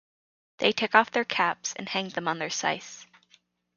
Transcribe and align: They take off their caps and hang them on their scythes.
They 0.57 0.71
take 0.71 0.95
off 0.95 1.11
their 1.11 1.23
caps 1.23 1.73
and 1.75 1.87
hang 1.87 2.09
them 2.09 2.27
on 2.27 2.39
their 2.39 2.49
scythes. 2.49 3.05